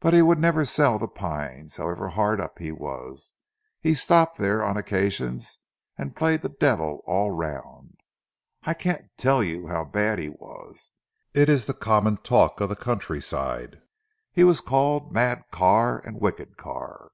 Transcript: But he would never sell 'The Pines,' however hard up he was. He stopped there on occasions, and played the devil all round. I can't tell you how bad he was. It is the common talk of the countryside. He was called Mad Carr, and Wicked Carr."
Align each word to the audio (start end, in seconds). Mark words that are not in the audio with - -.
But 0.00 0.14
he 0.14 0.20
would 0.20 0.40
never 0.40 0.64
sell 0.64 0.98
'The 0.98 1.06
Pines,' 1.06 1.76
however 1.76 2.08
hard 2.08 2.40
up 2.40 2.58
he 2.58 2.72
was. 2.72 3.34
He 3.80 3.94
stopped 3.94 4.36
there 4.36 4.64
on 4.64 4.76
occasions, 4.76 5.60
and 5.96 6.16
played 6.16 6.42
the 6.42 6.48
devil 6.48 7.04
all 7.06 7.30
round. 7.30 7.96
I 8.64 8.74
can't 8.74 9.16
tell 9.16 9.44
you 9.44 9.68
how 9.68 9.84
bad 9.84 10.18
he 10.18 10.28
was. 10.28 10.90
It 11.34 11.48
is 11.48 11.66
the 11.66 11.72
common 11.74 12.16
talk 12.16 12.60
of 12.60 12.68
the 12.68 12.74
countryside. 12.74 13.80
He 14.32 14.42
was 14.42 14.60
called 14.60 15.12
Mad 15.12 15.44
Carr, 15.52 16.00
and 16.00 16.20
Wicked 16.20 16.56
Carr." 16.56 17.12